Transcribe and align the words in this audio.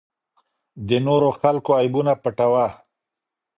د 0.87 0.89
نورو 1.07 1.29
خلکو 1.39 1.71
عیبونه 1.79 2.13
پټوه. 2.21 2.67